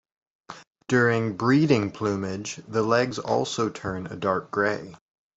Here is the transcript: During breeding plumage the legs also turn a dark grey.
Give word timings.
During 0.87 1.37
breeding 1.37 1.91
plumage 1.91 2.55
the 2.67 2.81
legs 2.81 3.19
also 3.19 3.69
turn 3.69 4.07
a 4.07 4.15
dark 4.15 4.49
grey. 4.49 4.95